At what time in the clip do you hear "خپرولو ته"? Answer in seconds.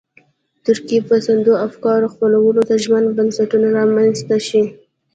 2.13-2.73